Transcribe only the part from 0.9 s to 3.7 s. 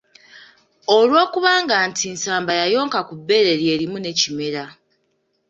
Olw'okubanga nti Nsamba yayonka ku bbeere